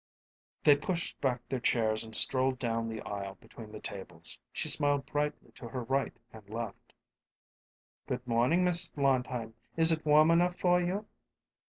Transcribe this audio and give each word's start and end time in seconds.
They 0.63 0.75
pushed 0.75 1.21
back 1.21 1.47
their 1.47 1.59
chairs 1.59 2.03
and 2.03 2.15
strolled 2.15 2.57
down 2.57 2.89
the 2.89 3.01
aisle 3.01 3.35
between 3.35 3.71
the 3.71 3.79
tables. 3.79 4.39
She 4.51 4.67
smiled 4.67 5.05
brightly 5.05 5.51
to 5.51 5.67
her 5.67 5.83
right 5.83 6.17
and 6.33 6.49
left. 6.49 6.93
"Good 8.07 8.25
morning, 8.25 8.65
Mrs. 8.65 8.95
Blondheim. 8.95 9.53
Is 9.77 9.91
it 9.91 10.03
warm 10.03 10.31
enough 10.31 10.57
for 10.57 10.81
you?" 10.81 11.05